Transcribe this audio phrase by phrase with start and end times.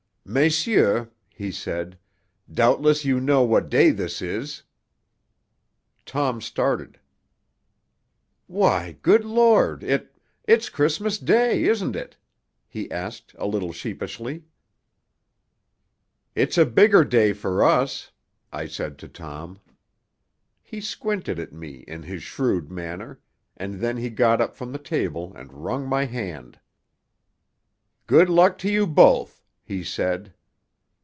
[0.23, 1.97] "Messieurs," he said,
[2.49, 4.63] "doubtless you know what day this is?"
[6.05, 6.99] Tom started.
[8.47, 12.15] "Why, good Lord, it it's Christmas Day, isn't it?"
[12.69, 14.45] he asked, a little sheepishly.
[16.33, 18.11] "It's a bigger day for us,"
[18.53, 19.59] I said to Tom.
[20.61, 23.19] He squinted at me in his shrewd manner;
[23.57, 26.57] and then he got up from the table and wrung my hand.
[28.07, 30.33] "Good luck to you both," he said.